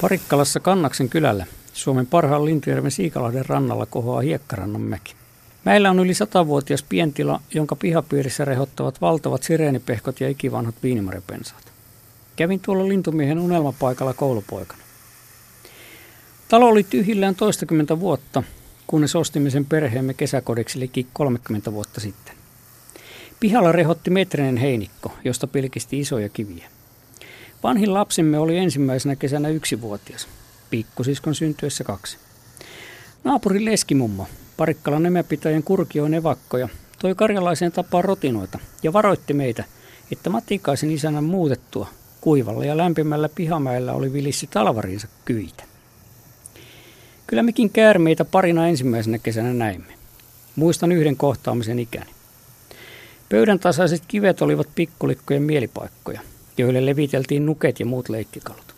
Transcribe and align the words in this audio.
Parikkalassa 0.00 0.60
Kannaksen 0.60 1.08
kylällä 1.08 1.46
Suomen 1.72 2.06
parhaan 2.06 2.44
Lintujärven 2.44 2.90
Siikalahden 2.90 3.46
rannalla 3.46 3.86
kohoaa 3.86 4.20
Hiekkarannan 4.20 4.80
mäki. 4.80 5.14
Mäellä 5.64 5.90
on 5.90 6.00
yli 6.00 6.14
satavuotias 6.14 6.82
pientila, 6.82 7.40
jonka 7.54 7.76
pihapiirissä 7.76 8.44
rehottavat 8.44 9.00
valtavat 9.00 9.42
sireenipehkot 9.42 10.20
ja 10.20 10.28
ikivanhat 10.28 10.74
viinimarepensaat. 10.82 11.72
Kävin 12.36 12.60
tuolla 12.60 12.88
lintumiehen 12.88 13.38
unelmapaikalla 13.38 14.14
koulupoikana. 14.14 14.82
Talo 16.48 16.68
oli 16.68 16.82
tyhjillään 16.82 17.34
toistakymmentä 17.34 18.00
vuotta, 18.00 18.42
kunnes 18.86 19.16
ostimme 19.16 19.50
sen 19.50 19.64
perheemme 19.64 20.14
kesäkodiksi 20.14 20.80
liki 20.80 21.06
30 21.12 21.72
vuotta 21.72 22.00
sitten. 22.00 22.34
Pihalla 23.40 23.72
rehotti 23.72 24.10
metrinen 24.10 24.56
heinikko, 24.56 25.12
josta 25.24 25.46
pilkisti 25.46 26.00
isoja 26.00 26.28
kiviä. 26.28 26.68
Vanhin 27.62 27.94
lapsemme 27.94 28.38
oli 28.38 28.58
ensimmäisenä 28.58 29.16
kesänä 29.16 29.48
yksivuotias, 29.48 30.28
pikkusiskon 30.70 31.34
syntyessä 31.34 31.84
kaksi. 31.84 32.18
Naapurin 33.24 33.64
leskimummo, 33.64 34.26
Parikkalan 34.56 35.02
nemäpitäjän 35.02 35.62
kurkioin 35.62 36.14
evakkoja, 36.14 36.68
toi 36.98 37.14
karjalaiseen 37.14 37.72
tapaan 37.72 38.04
rotinoita 38.04 38.58
ja 38.82 38.92
varoitti 38.92 39.34
meitä, 39.34 39.64
että 40.12 40.30
Matikaisen 40.30 40.90
isänä 40.90 41.20
muutettua 41.20 41.88
kuivalla 42.20 42.64
ja 42.64 42.76
lämpimällä 42.76 43.28
pihamäellä 43.28 43.92
oli 43.92 44.12
vilissi 44.12 44.46
talvarinsa 44.46 45.08
kyitä. 45.24 45.64
Kyllä 47.26 47.42
mekin 47.42 47.70
käärmeitä 47.70 48.24
parina 48.24 48.68
ensimmäisenä 48.68 49.18
kesänä 49.18 49.52
näimme. 49.52 49.92
Muistan 50.56 50.92
yhden 50.92 51.16
kohtaamisen 51.16 51.78
ikäni. 51.78 52.10
Pöydän 53.28 53.58
tasaiset 53.58 54.02
kivet 54.08 54.42
olivat 54.42 54.68
pikkulikkojen 54.74 55.42
mielipaikkoja, 55.42 56.20
joille 56.58 56.86
leviteltiin 56.86 57.46
nuket 57.46 57.80
ja 57.80 57.86
muut 57.86 58.08
leikkikalut. 58.08 58.74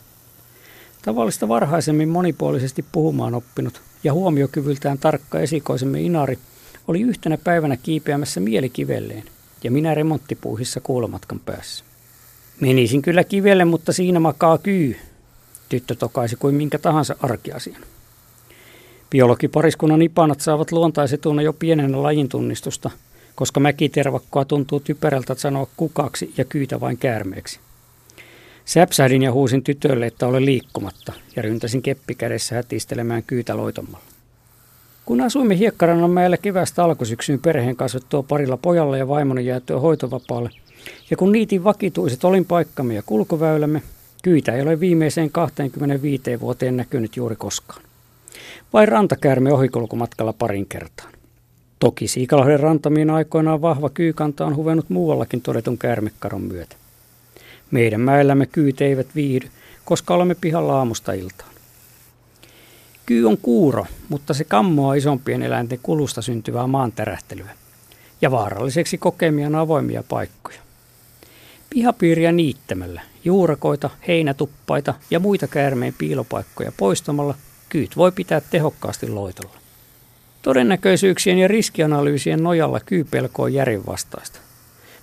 Tavallista 1.02 1.48
varhaisemmin 1.48 2.08
monipuolisesti 2.08 2.84
puhumaan 2.92 3.34
oppinut 3.34 3.80
ja 4.04 4.12
huomiokyvyltään 4.12 4.98
tarkka 4.98 5.40
esikoisemme 5.40 6.00
Inari 6.00 6.38
oli 6.88 7.00
yhtenä 7.00 7.38
päivänä 7.38 7.76
kiipeämässä 7.76 8.40
mielikivelleen 8.40 9.24
ja 9.64 9.70
minä 9.70 9.94
remonttipuuhissa 9.94 10.80
kuulomatkan 10.80 11.40
päässä. 11.40 11.84
Menisin 12.60 13.02
kyllä 13.02 13.24
kivelle, 13.24 13.64
mutta 13.64 13.92
siinä 13.92 14.20
makaa 14.20 14.58
kyy, 14.58 14.96
tyttö 15.68 15.94
tokaisi 15.94 16.36
kuin 16.36 16.54
minkä 16.54 16.78
tahansa 16.78 17.16
arkiasian. 17.20 17.82
Biologipariskunnan 19.10 20.02
ipanat 20.02 20.40
saavat 20.40 20.72
luontaisetuna 20.72 21.42
jo 21.42 21.52
pienenä 21.52 22.02
lajintunnistusta, 22.02 22.90
koska 23.34 23.60
mäkitervakkoa 23.60 24.44
tuntuu 24.44 24.80
typerältä 24.80 25.34
sanoa 25.34 25.66
kukaksi 25.76 26.34
ja 26.36 26.44
kyytä 26.44 26.80
vain 26.80 26.98
käärmeeksi. 26.98 27.60
Säpsähdin 28.64 29.22
ja 29.22 29.32
huusin 29.32 29.62
tytölle, 29.62 30.06
että 30.06 30.26
ole 30.26 30.44
liikkumatta, 30.44 31.12
ja 31.36 31.42
ryntäsin 31.42 31.82
keppi 31.82 32.14
kädessä 32.14 32.54
hätistelemään 32.54 33.22
kyytä 33.22 33.56
loitomalla. 33.56 34.04
Kun 35.04 35.20
asuimme 35.20 35.58
Hiekkarannan 35.58 36.10
mäellä 36.10 36.36
kevästä 36.36 36.84
alkusyksyyn 36.84 37.38
perheen 37.38 37.76
kasvettua 37.76 38.22
parilla 38.22 38.56
pojalla 38.56 38.96
ja 38.96 39.08
vaimoni 39.08 39.46
jäätyä 39.46 39.80
hoitovapaalle, 39.80 40.50
ja 41.10 41.16
kun 41.16 41.32
niitin 41.32 41.64
vakituiset 41.64 42.24
olinpaikkamme 42.24 42.94
ja 42.94 43.02
kulkuväylämme, 43.06 43.82
kyitä 44.22 44.52
ei 44.52 44.62
ole 44.62 44.80
viimeiseen 44.80 45.30
25 45.30 46.40
vuoteen 46.40 46.76
näkynyt 46.76 47.16
juuri 47.16 47.36
koskaan. 47.36 47.82
Vain 48.72 48.88
rantakäärme 48.88 49.52
ohikulkumatkalla 49.52 50.32
parin 50.32 50.66
kertaan. 50.66 51.13
Toki 51.84 52.08
Siikalahden 52.08 52.60
rantamien 52.60 53.10
aikoinaan 53.10 53.62
vahva 53.62 53.88
kyykanta 53.88 54.46
on 54.46 54.56
huvennut 54.56 54.90
muuallakin 54.90 55.40
todetun 55.40 55.78
käärmekaron 55.78 56.42
myötä. 56.42 56.76
Meidän 57.70 58.00
mäellämme 58.00 58.46
kyyt 58.46 58.80
eivät 58.80 59.06
viihdy, 59.14 59.48
koska 59.84 60.14
olemme 60.14 60.34
pihalla 60.34 60.78
aamusta 60.78 61.12
iltaan. 61.12 61.50
Kyy 63.06 63.26
on 63.26 63.38
kuuro, 63.38 63.86
mutta 64.08 64.34
se 64.34 64.44
kammoaa 64.44 64.94
isompien 64.94 65.42
eläinten 65.42 65.78
kulusta 65.82 66.22
syntyvää 66.22 66.66
maantärähtelyä 66.66 67.50
ja 68.22 68.30
vaaralliseksi 68.30 68.98
kokemiaan 68.98 69.54
avoimia 69.54 70.02
paikkoja. 70.08 70.60
Pihapiiriä 71.70 72.32
niittämällä, 72.32 73.02
juurakoita, 73.24 73.90
heinätuppaita 74.08 74.94
ja 75.10 75.20
muita 75.20 75.46
käärmeen 75.46 75.94
piilopaikkoja 75.98 76.72
poistamalla 76.76 77.34
kyyt 77.68 77.96
voi 77.96 78.12
pitää 78.12 78.40
tehokkaasti 78.40 79.08
loitolla. 79.08 79.63
Todennäköisyyksien 80.44 81.38
ja 81.38 81.48
riskianalyysien 81.48 82.42
nojalla 82.42 82.80
kyypelko 82.80 83.42
on 83.42 83.54
järjenvastaista. 83.54 84.38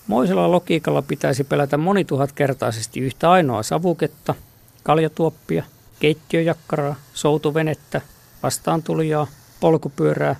Moisella 0.07 0.51
logiikalla 0.51 1.01
pitäisi 1.01 1.43
pelätä 1.43 1.77
monituhatkertaisesti 1.77 2.99
yhtä 2.99 3.31
ainoa 3.31 3.63
savuketta, 3.63 4.35
kaljatuoppia, 4.83 5.63
keittiöjakkaraa, 5.99 6.95
soutuvenettä, 7.13 8.01
vastaantulijaa, 8.43 9.27
polkupyörää, 9.59 10.35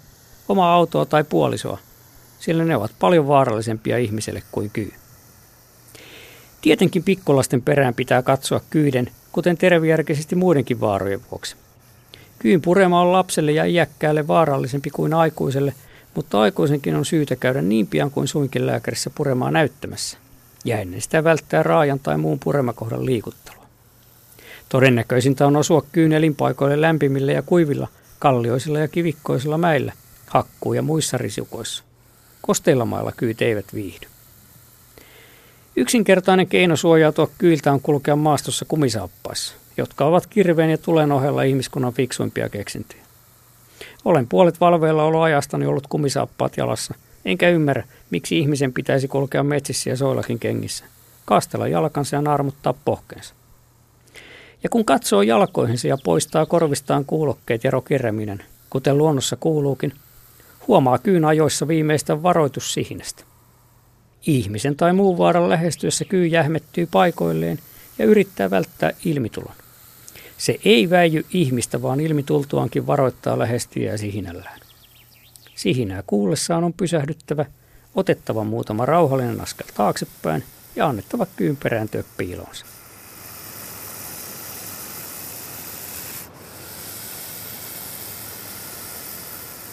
omaa 0.49 0.73
autoa 0.73 1.05
tai 1.05 1.23
puolisoa, 1.23 1.77
sillä 2.39 2.65
ne 2.65 2.75
ovat 2.75 2.91
paljon 2.99 3.27
vaarallisempia 3.27 3.97
ihmiselle 3.97 4.43
kuin 4.51 4.69
kyy. 4.69 4.93
Tietenkin 6.61 7.03
pikkulasten 7.03 7.61
perään 7.61 7.93
pitää 7.93 8.21
katsoa 8.21 8.61
kyyden, 8.69 9.11
kuten 9.31 9.57
tervejärkisesti 9.57 10.35
muidenkin 10.35 10.79
vaarojen 10.79 11.21
vuoksi. 11.31 11.55
Kyyn 12.41 12.61
purema 12.61 13.01
on 13.01 13.11
lapselle 13.11 13.51
ja 13.51 13.65
iäkkäälle 13.65 14.27
vaarallisempi 14.27 14.89
kuin 14.89 15.13
aikuiselle– 15.13 15.73
mutta 16.15 16.41
aikuisenkin 16.41 16.95
on 16.95 17.05
syytä 17.05 17.35
käydä 17.35 17.61
niin 17.61 17.87
pian 17.87 18.11
kuin 18.11 18.27
suinkin 18.27 18.67
lääkärissä 18.67 19.09
puremaa 19.15 19.51
näyttämässä, 19.51 20.17
ja 20.65 20.79
ennen 20.79 21.01
sitä 21.01 21.23
välttää 21.23 21.63
raajan 21.63 21.99
tai 21.99 22.17
muun 22.17 22.39
puremakohdan 22.39 23.05
liikuttelua. 23.05 23.65
Todennäköisintä 24.69 25.47
on 25.47 25.55
osua 25.55 25.85
kyyn 25.91 26.13
elinpaikoille 26.13 26.81
lämpimillä 26.81 27.31
ja 27.31 27.41
kuivilla, 27.41 27.87
kallioisilla 28.19 28.79
ja 28.79 28.87
kivikkoisilla 28.87 29.57
mäillä, 29.57 29.93
hakkuu- 30.27 30.73
ja 30.73 30.81
muissa 30.81 31.17
risukoissa. 31.17 31.83
Kosteilla 32.41 32.85
mailla 32.85 33.11
kyyt 33.17 33.41
eivät 33.41 33.65
viihdy. 33.73 34.07
Yksinkertainen 35.75 36.47
keino 36.47 36.75
suojautua 36.75 37.29
kyiltä 37.37 37.71
on 37.71 37.81
kulkea 37.81 38.15
maastossa 38.15 38.65
kumisaappaissa, 38.65 39.53
jotka 39.81 40.05
ovat 40.05 40.27
kirveen 40.27 40.69
ja 40.69 40.77
tulen 40.77 41.11
ohella 41.11 41.43
ihmiskunnan 41.43 41.93
fiksuimpia 41.93 42.49
keksintöjä. 42.49 43.01
Olen 44.05 44.27
puolet 44.27 44.59
valveillaoloajastani 44.61 45.65
ollut 45.65 45.87
kumisaappaat 45.87 46.57
jalassa, 46.57 46.93
enkä 47.25 47.49
ymmärrä, 47.49 47.83
miksi 48.09 48.39
ihmisen 48.39 48.73
pitäisi 48.73 49.07
kulkea 49.07 49.43
metsissä 49.43 49.89
ja 49.89 49.97
soillakin 49.97 50.39
kengissä, 50.39 50.85
kastella 51.25 51.67
jalkansa 51.67 52.15
ja 52.15 52.21
naarmuttaa 52.21 52.73
pohkeensa. 52.85 53.33
Ja 54.63 54.69
kun 54.69 54.85
katsoo 54.85 55.21
jalkoihinsa 55.21 55.87
ja 55.87 55.97
poistaa 56.03 56.45
korvistaan 56.45 57.05
kuulokkeet 57.05 57.63
ja 57.63 57.71
rokireminen, 57.71 58.43
kuten 58.69 58.97
luonnossa 58.97 59.35
kuuluukin, 59.39 59.93
huomaa 60.67 60.97
kyyn 60.97 61.25
ajoissa 61.25 61.67
viimeistä 61.67 62.23
varoitussihnästä. 62.23 63.23
Ihmisen 64.27 64.75
tai 64.75 64.93
muun 64.93 65.17
vaaran 65.17 65.49
lähestyessä 65.49 66.05
kyy 66.05 66.27
jähmettyy 66.27 66.87
paikoilleen 66.91 67.59
ja 67.97 68.05
yrittää 68.05 68.49
välttää 68.49 68.91
ilmitulon. 69.05 69.60
Se 70.41 70.59
ei 70.65 70.89
väijy 70.89 71.25
ihmistä, 71.33 71.81
vaan 71.81 71.99
ilmi 71.99 72.23
tultuankin 72.23 72.87
varoittaa 72.87 73.39
lähestyjää 73.39 73.97
sihinällään. 73.97 74.59
Sihinää 75.55 76.03
kuullessaan 76.07 76.63
on 76.63 76.73
pysähdyttävä, 76.73 77.45
otettava 77.95 78.43
muutama 78.43 78.85
rauhallinen 78.85 79.41
askel 79.41 79.67
taaksepäin 79.73 80.43
ja 80.75 80.87
annettava 80.87 81.25
kyyn 81.35 81.57
perääntyä 81.63 82.03
piilonsa. 82.17 82.65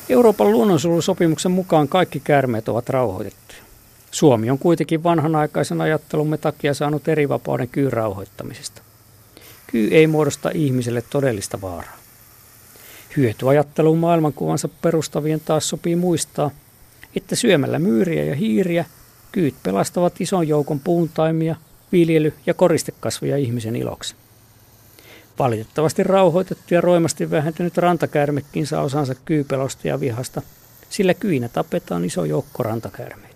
Euroopan 0.08 0.52
luonnonsuojelusopimuksen 0.52 1.52
mukaan 1.52 1.88
kaikki 1.88 2.20
käärmeet 2.20 2.68
ovat 2.68 2.88
rauhoitettuja. 2.88 3.62
Suomi 4.10 4.50
on 4.50 4.58
kuitenkin 4.58 5.02
vanhanaikaisen 5.02 5.80
ajattelumme 5.80 6.38
takia 6.38 6.74
saanut 6.74 7.08
eri 7.08 7.28
vapauden 7.28 7.68
kyyn 7.68 7.92
rauhoittamisesta. 7.92 8.87
Kyy 9.72 9.88
ei 9.90 10.06
muodosta 10.06 10.50
ihmiselle 10.54 11.02
todellista 11.02 11.60
vaaraa. 11.60 11.96
Hyötyajatteluun 13.16 13.98
maailmankuvansa 13.98 14.68
perustavien 14.68 15.40
taas 15.40 15.68
sopii 15.68 15.96
muistaa, 15.96 16.50
että 17.16 17.36
syömällä 17.36 17.78
myyriä 17.78 18.24
ja 18.24 18.34
hiiriä 18.34 18.84
kyyt 19.32 19.54
pelastavat 19.62 20.20
ison 20.20 20.48
joukon 20.48 20.80
puuntaimia, 20.80 21.56
viljely- 21.92 22.34
ja 22.46 22.54
koristekasveja 22.54 23.36
ihmisen 23.36 23.76
iloksi. 23.76 24.14
Valitettavasti 25.38 26.02
rauhoitettu 26.02 26.74
ja 26.74 26.80
roimasti 26.80 27.30
vähentynyt 27.30 27.76
rantakäärmekin 27.76 28.66
saa 28.66 28.82
osansa 28.82 29.14
kyypelosta 29.14 29.88
ja 29.88 30.00
vihasta, 30.00 30.42
sillä 30.90 31.14
kyinä 31.14 31.48
tapetaan 31.48 32.04
iso 32.04 32.24
joukko 32.24 32.62
rantakäärmeitä. 32.62 33.27